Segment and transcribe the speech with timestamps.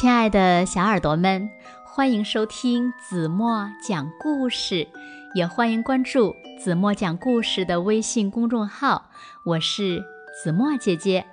[0.00, 1.50] 亲爱的小耳朵们，
[1.84, 4.88] 欢迎收听子墨讲故事，
[5.34, 9.10] 也欢迎关注子墨讲故事的微信公众号。
[9.44, 10.02] 我是
[10.42, 11.26] 子墨姐姐。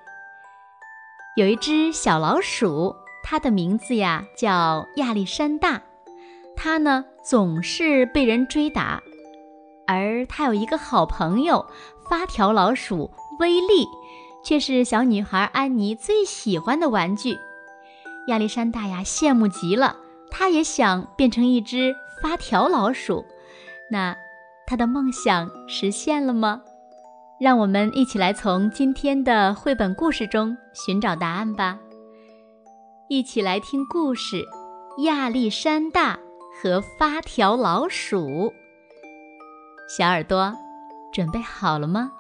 [1.38, 2.94] 有一只小老鼠，
[3.24, 5.81] 它的名字呀叫亚历山大，
[6.58, 9.02] 它呢总是被人追打，
[9.88, 11.65] 而它有一个好朋友
[12.10, 13.88] 发条老鼠威利，
[14.44, 17.38] 却是小女孩安妮最喜欢的玩具。
[18.27, 19.98] 亚历山大呀，羡慕极了，
[20.30, 23.26] 他也想变成一只发条老鼠。
[23.90, 24.16] 那
[24.66, 26.62] 他的梦想实现了吗？
[27.40, 31.80] 让我们一起来从今天的绘本故事中寻找答案吧。
[33.08, 34.44] 一起来听故事：
[35.03, 36.20] 亚历山大
[36.62, 38.52] 和发条老鼠。
[39.88, 40.53] 小耳朵，
[41.14, 42.12] 准备好了吗？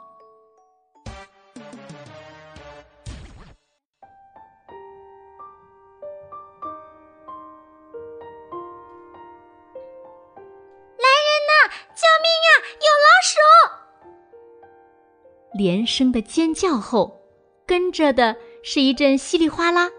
[15.57, 17.19] 连声的尖叫后，
[17.65, 19.89] 跟着的是一阵稀里哗啦，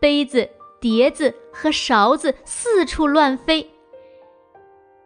[0.00, 0.48] 杯子、
[0.80, 3.70] 碟子和勺子四处乱飞。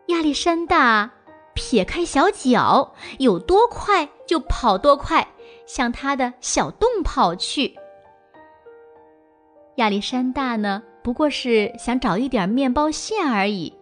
[0.07, 1.11] 亚历山大
[1.53, 5.27] 撇开小脚，有多快就跑多快，
[5.67, 7.75] 向他的小洞跑去。
[9.77, 13.75] 亚历山大呢，不过是想找一点面包屑而已。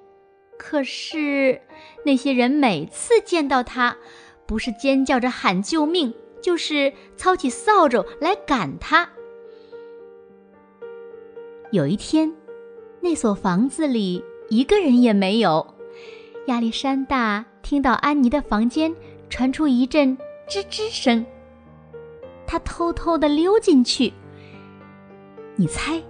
[0.57, 1.61] 可是
[2.07, 3.97] 那些人每次见到他，
[4.47, 9.09] 不是尖叫着喊救命，就是操起扫帚来赶他。
[11.71, 12.33] 有一天，
[13.01, 15.67] 那所房子里一个人也没有。
[16.47, 18.95] 亚历山大听到安妮的房间
[19.31, 21.25] 传出一阵吱吱声，
[22.47, 24.13] 他偷偷的溜进去。
[25.57, 26.03] 你猜，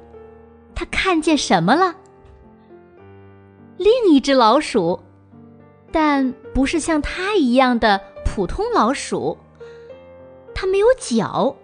[0.75, 1.95] 他看见什么了？
[3.77, 5.01] 另一只老鼠，
[5.93, 8.01] 但不是像他一样的。
[8.35, 9.39] 普通老鼠，
[10.57, 11.55] 它没有脚，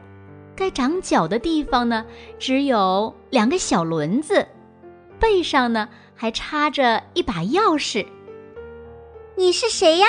[0.55, 2.07] 该长脚的地方呢，
[2.39, 4.47] 只有两个小轮子，
[5.19, 8.07] 背上呢还插着一把钥匙。
[9.35, 10.07] 你是谁呀？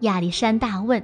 [0.00, 1.02] 亚历山大问。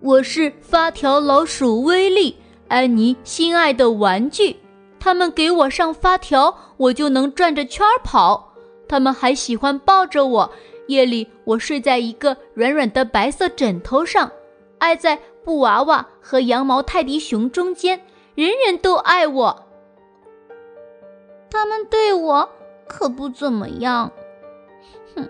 [0.00, 2.36] 我是发条老鼠威利，
[2.68, 4.58] 安妮心爱的玩具。
[5.00, 8.52] 他们给我上发条，我就能转着圈儿跑。
[8.86, 10.52] 他们还喜欢抱着我。
[10.88, 14.30] 夜里，我睡在一个软软的白色枕头上，
[14.78, 18.00] 挨在布娃娃和羊毛泰迪熊中间，
[18.34, 19.66] 人人都爱我。
[21.50, 22.48] 他们对我
[22.88, 24.10] 可不怎么样，
[25.14, 25.28] 哼！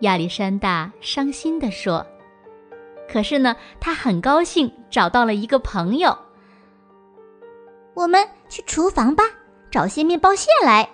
[0.00, 2.04] 亚历山大伤心地说。
[3.08, 6.16] 可是呢，他很高兴找到了一个朋友。
[7.94, 9.24] 我们去厨房吧，
[9.70, 10.88] 找些面包屑来。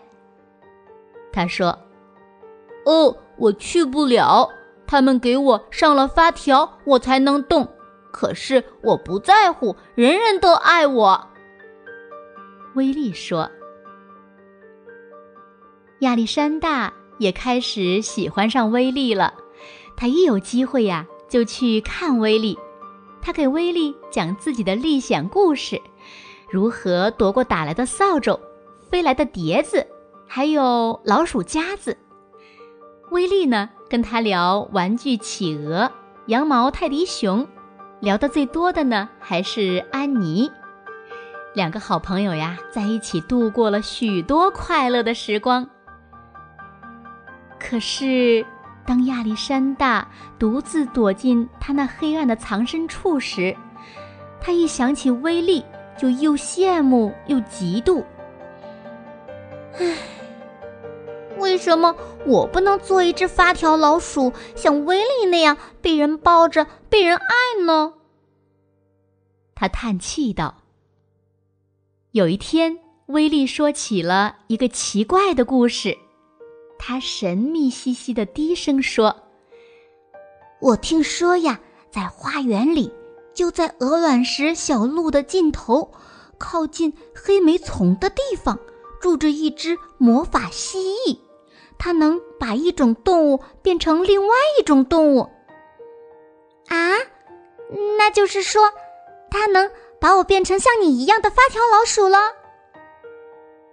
[1.32, 1.78] 他说。
[2.86, 4.48] 哦，我去不了。
[4.86, 7.68] 他们给我上了发条，我才能动。
[8.12, 11.26] 可是我不在乎，人人都爱我。
[12.76, 13.50] 威利说
[16.00, 19.34] ：“亚历山大也开始喜欢上威利了。
[19.96, 22.56] 他一有机会呀，就去看威利。
[23.20, 25.82] 他给威利讲自己的历险故事，
[26.48, 28.38] 如何躲过打来的扫帚、
[28.88, 29.84] 飞来的碟子，
[30.28, 31.98] 还有老鼠夹子。”
[33.10, 35.90] 威利呢，跟他聊玩具企鹅、
[36.26, 37.46] 羊毛泰迪熊，
[38.00, 40.50] 聊得最多的呢还是安妮。
[41.54, 45.68] 两个好朋友呀，在一起度过了许多快乐的时光。
[47.58, 48.44] 可是，
[48.84, 50.06] 当亚历山大
[50.38, 53.56] 独自躲进他那黑暗的藏身处时，
[54.40, 55.64] 他一想起威利，
[55.96, 58.04] 就又羡慕又嫉妒。
[59.78, 59.96] 唉。
[61.38, 61.94] 为什么
[62.26, 67.94] 我不能做一只发条老鼠，像威利那样被人抱着、被人爱呢？
[69.54, 70.56] 他叹气道。
[72.10, 75.96] 有一天，威利说起了一个奇怪的故事。
[76.78, 79.16] 他神秘兮兮的低声说
[80.60, 82.92] ：“我听说呀，在花园里，
[83.34, 85.92] 就在鹅卵石小路的尽头，
[86.38, 88.58] 靠近黑莓丛的地方，
[89.00, 91.18] 住着一只魔法蜥蜴。”
[91.78, 95.20] 它能把一种动物变成另外一种动物，
[96.68, 96.96] 啊，
[97.98, 98.72] 那就是说，
[99.30, 99.70] 它能
[100.00, 102.18] 把我变成像你一样的发条老鼠了。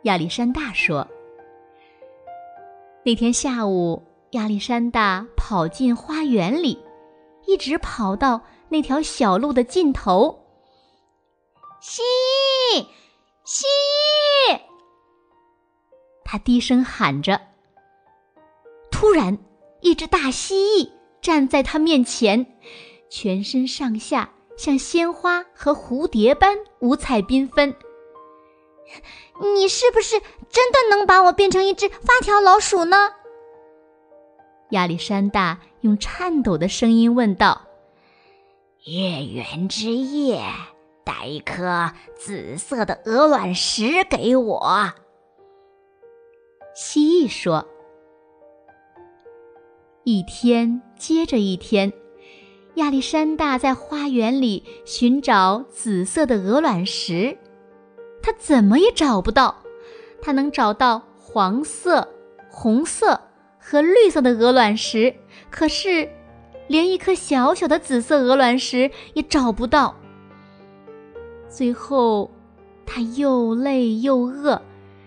[0.03, 1.07] 亚历山大说
[3.03, 6.83] ：“那天下午，亚历山大跑进花园里，
[7.45, 10.45] 一直跑到那条小路的尽头。
[11.79, 12.01] 蜥
[12.73, 12.85] 蜴，
[13.43, 13.65] 蜥
[14.49, 14.59] 蜴！
[16.25, 17.39] 他低声喊着。
[19.03, 19.37] 突然，
[19.81, 20.89] 一只大蜥蜴
[21.21, 22.55] 站在他面前，
[23.09, 27.75] 全身上下像鲜花和蝴蝶般五彩缤纷。
[29.55, 33.11] 你是不是真的能把我变成一只发条老鼠呢？
[34.69, 37.63] 亚历山大用颤抖的声音问道
[38.87, 40.41] ：“月圆之夜，
[41.03, 44.93] 带一颗紫色的鹅卵石给我。”
[46.73, 47.67] 蜥蜴说。
[50.05, 51.93] 一天接着一天，
[52.75, 57.37] 亚历山大在花园里寻找紫色的鹅卵石，
[58.21, 59.63] 他怎么也找不到。
[60.21, 62.05] 他能找到黄色、
[62.49, 63.17] 红色
[63.57, 65.15] 和绿色的鹅卵石，
[65.49, 66.09] 可是
[66.67, 69.95] 连一颗小小的紫色鹅卵石也找不到。
[71.47, 72.29] 最后，
[72.85, 74.61] 他又累又饿，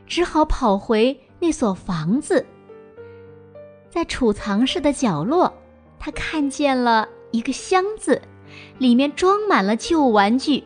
[0.07, 2.47] 只好跑回那所房子。
[3.97, 5.51] 在储藏室的角落，
[5.99, 8.21] 他看见了一个箱子，
[8.77, 10.63] 里面装满了旧玩具。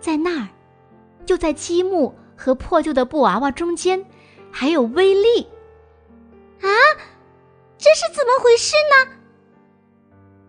[0.00, 0.48] 在那儿，
[1.26, 4.02] 就在积木和破旧的布娃娃中间，
[4.50, 5.42] 还有威力。
[6.62, 6.72] 啊，
[7.76, 9.12] 这是怎么回事呢？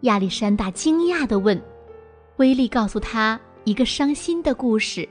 [0.03, 1.61] 亚历山大惊讶地问。
[2.37, 5.05] 威力告诉他一个伤心的故事。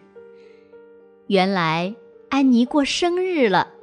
[1.27, 1.95] 原来
[2.31, 3.75] 安妮过生日了。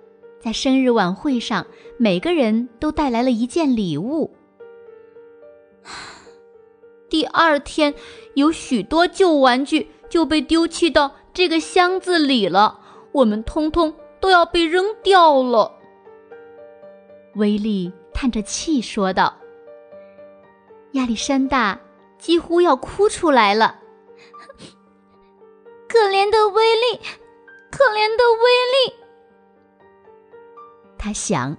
[0.43, 4.35] 在生日晚会上，每个人都带来了一件礼物。
[7.07, 7.95] 第二天，
[8.33, 12.77] 有许多旧玩具就被丢弃到这个箱子里了，
[13.13, 15.71] 我们通通都要被扔掉了。
[17.35, 19.33] 威利叹着气说道
[20.91, 21.79] ：“亚历山大
[22.17, 23.79] 几乎要哭出来了，
[25.87, 26.99] 可怜的威利，
[27.71, 28.93] 可怜的威利。”
[31.03, 31.57] 他想，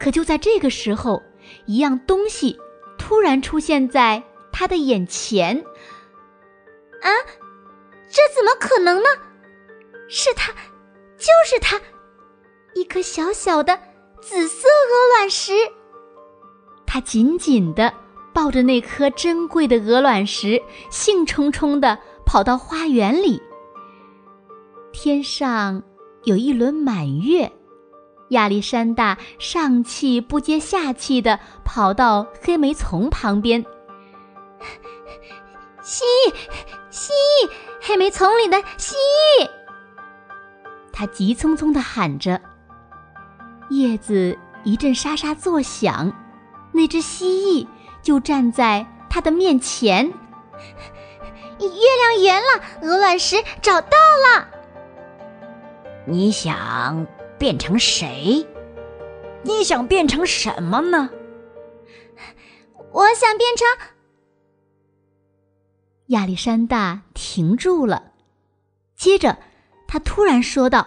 [0.00, 1.22] 可就在这个时候，
[1.66, 2.58] 一样东西
[2.98, 5.56] 突然出现在他的眼前。
[7.00, 7.08] 啊，
[8.10, 9.08] 这怎么可能呢？
[10.08, 10.50] 是他，
[11.16, 11.80] 就是他，
[12.74, 13.78] 一颗小小的
[14.20, 15.52] 紫色鹅卵石。
[16.84, 17.94] 他紧紧地
[18.34, 20.60] 抱着那颗珍贵的鹅卵石，
[20.90, 21.96] 兴冲冲地
[22.26, 23.40] 跑到花园里。
[24.92, 25.80] 天上
[26.24, 27.48] 有一轮满月。
[28.32, 33.64] 亚历山大上气不接下气地跑到黑莓丛旁边。
[35.82, 36.34] 蜥蜴，
[36.90, 37.50] 蜥蜴，
[37.80, 38.94] 黑莓丛里的蜥
[39.40, 39.48] 蜴！
[40.92, 42.40] 他急匆匆地喊着。
[43.70, 46.12] 叶子一阵沙沙作响，
[46.72, 47.66] 那只蜥蜴
[48.02, 50.06] 就站在他的面前。
[51.58, 54.48] 月亮圆了，鹅卵石找到了。
[56.06, 57.06] 你想？
[57.42, 58.46] 变成谁？
[59.42, 61.10] 你想变成什么呢？
[62.92, 63.66] 我想变成……
[66.06, 68.12] 亚历山大停住了，
[68.94, 69.38] 接着
[69.88, 70.86] 他突然说道：“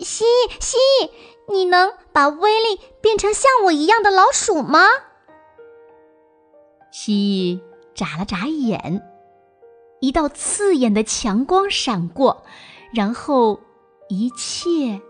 [0.00, 1.10] 蜥蜴，蜥蜴，
[1.48, 4.88] 你能把威力变成像我一样的老鼠吗？”
[6.92, 7.62] 蜥蜴
[7.94, 9.02] 眨了眨眼，
[10.02, 12.44] 一道刺眼的强光闪过，
[12.92, 13.58] 然后
[14.10, 15.00] 一切。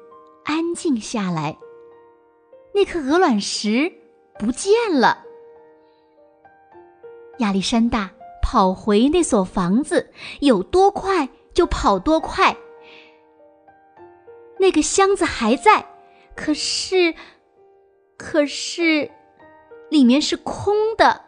[0.45, 1.57] 安静下来，
[2.75, 3.93] 那颗鹅卵石
[4.39, 5.25] 不见了。
[7.39, 8.11] 亚历山大
[8.43, 12.57] 跑回那所房子，有多快就跑多快。
[14.59, 15.87] 那个箱子还在，
[16.37, 17.15] 可是，
[18.19, 19.11] 可是，
[19.89, 21.25] 里面是空的。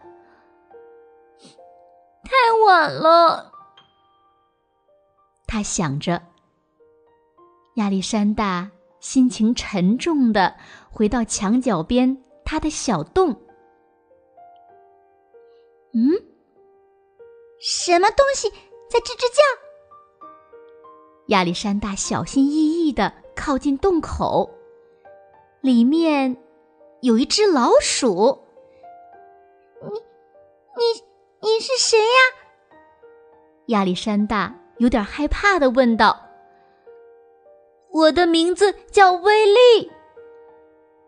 [2.24, 2.30] 太
[2.66, 3.52] 晚了，
[5.46, 6.20] 他想着。
[7.76, 8.70] 亚历山大。
[9.02, 10.54] 心情沉重的
[10.88, 13.30] 回到墙角边他的小洞。
[15.92, 16.14] 嗯，
[17.60, 18.48] 什么东西
[18.88, 19.42] 在吱吱叫？
[21.26, 24.48] 亚历山大小心翼翼的靠近洞口，
[25.60, 26.36] 里面
[27.00, 28.38] 有一只老鼠。
[29.82, 29.98] 你、
[30.76, 32.04] 你、你是谁呀？
[33.66, 36.28] 亚历山大有点害怕的问道。
[37.92, 39.90] 我的名字叫威利。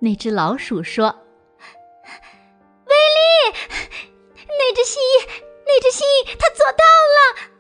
[0.01, 1.07] 那只老鼠说
[2.87, 3.57] ：“威力，
[4.47, 5.29] 那只蜥蜴，
[5.67, 7.51] 那只蜥蜴，它做到了！”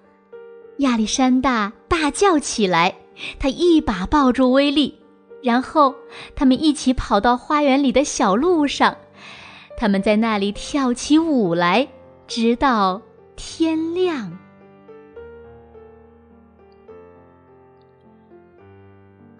[0.78, 2.94] 亚历山大大叫起来，
[3.38, 5.02] 他一把抱住威力，
[5.42, 5.94] 然后
[6.36, 8.94] 他们一起跑到花园里的小路上，
[9.78, 11.88] 他们在那里跳起舞来，
[12.26, 13.00] 直到
[13.36, 14.36] 天亮。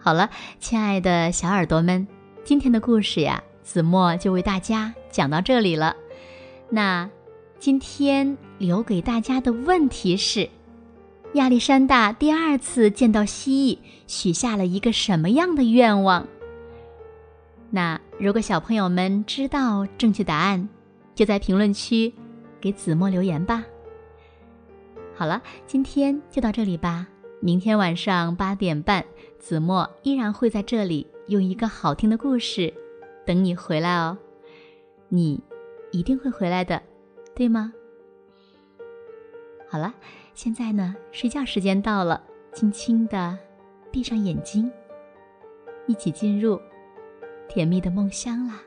[0.05, 0.29] 好了，
[0.61, 2.07] 亲爱的小耳朵们，
[2.45, 5.97] 今天的故事呀，子墨就为大家讲到这里了。
[6.69, 7.09] 那
[7.59, 10.51] 今天留给大家的问题是：
[11.33, 16.29] 亚历山大第二次见到蜥蜴，许下了一个什么样的愿望？
[17.71, 20.69] 那如果小朋友们知道正确答案，
[21.15, 22.13] 就在评论区
[22.61, 23.65] 给子墨留言吧。
[25.17, 27.07] 好了，今天就到这里吧。
[27.45, 29.05] 明天晚上八点半，
[29.39, 32.73] 子墨依然会在这里用一个好听的故事
[33.27, 34.17] 等你回来哦。
[35.11, 35.39] 你
[35.91, 36.81] 一定会回来的，
[37.35, 37.75] 对吗？
[39.69, 39.93] 好了，
[40.33, 42.23] 现在呢，睡觉时间到了，
[42.55, 43.39] 轻轻的
[43.91, 44.73] 闭上眼睛，
[45.87, 46.59] 一起进入
[47.47, 48.63] 甜蜜的梦乡啦。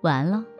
[0.00, 0.53] 晚安喽。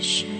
[0.00, 0.37] 近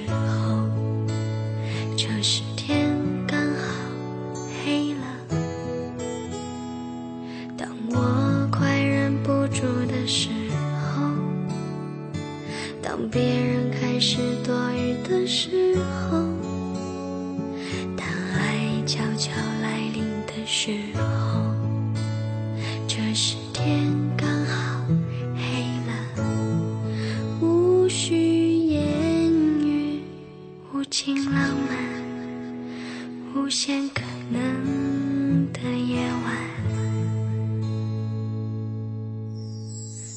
[30.91, 31.77] 尽浪漫，
[33.35, 36.35] 无限可能的夜晚。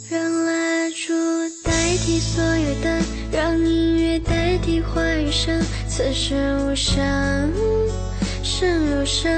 [0.09, 1.13] 让蜡烛
[1.61, 6.35] 代替所有灯，让音乐代替话语声，此时
[6.65, 7.51] 无声
[8.41, 9.29] 胜有声。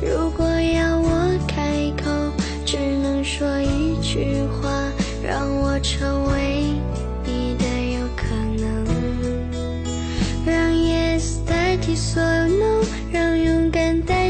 [0.00, 2.32] 如果要我开口，
[2.64, 4.70] 只能说一句话，
[5.24, 6.65] 让我成为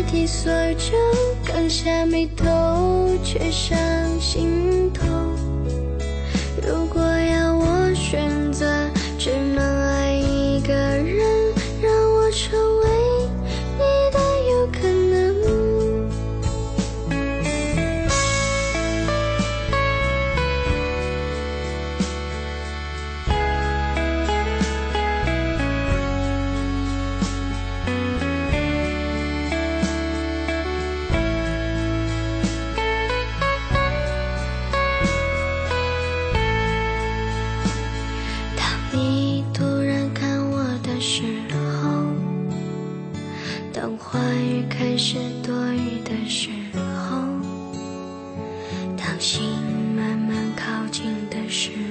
[0.06, 0.98] 提所有，
[1.44, 2.44] 刚下眉头，
[3.24, 3.76] 却上
[4.20, 5.35] 心头。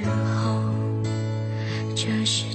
[0.05, 0.61] 时候，
[1.95, 2.54] 这是。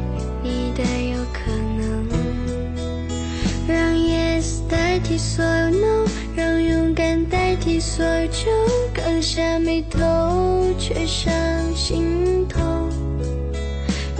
[5.17, 8.49] 所有让勇敢代替所求，
[8.93, 11.31] 刚下眉头，却上
[11.75, 12.59] 心头。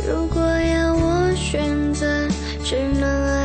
[0.07, 2.27] 如果要我选择，
[2.63, 3.40] 只能爱。